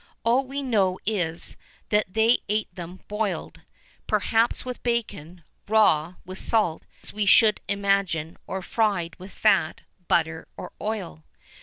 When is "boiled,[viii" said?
3.07-3.63